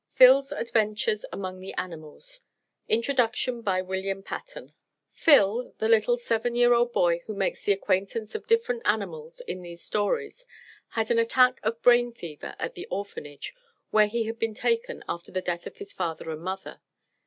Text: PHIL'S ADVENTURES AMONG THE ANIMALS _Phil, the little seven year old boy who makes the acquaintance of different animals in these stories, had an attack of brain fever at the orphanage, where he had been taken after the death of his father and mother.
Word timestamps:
PHIL'S 0.15 0.51
ADVENTURES 0.51 1.25
AMONG 1.31 1.59
THE 1.59 1.73
ANIMALS 1.75 2.41
_Phil, 2.89 3.13
the 5.77 5.87
little 5.87 6.17
seven 6.17 6.55
year 6.55 6.73
old 6.73 6.91
boy 6.91 7.19
who 7.27 7.35
makes 7.35 7.61
the 7.61 7.71
acquaintance 7.71 8.33
of 8.33 8.47
different 8.47 8.81
animals 8.83 9.41
in 9.41 9.61
these 9.61 9.83
stories, 9.83 10.47
had 10.97 11.11
an 11.11 11.19
attack 11.19 11.59
of 11.61 11.83
brain 11.83 12.11
fever 12.11 12.55
at 12.57 12.73
the 12.73 12.87
orphanage, 12.89 13.53
where 13.91 14.07
he 14.07 14.23
had 14.23 14.39
been 14.39 14.55
taken 14.55 15.03
after 15.07 15.31
the 15.31 15.39
death 15.39 15.67
of 15.67 15.77
his 15.77 15.93
father 15.93 16.31
and 16.31 16.41
mother. 16.41 16.81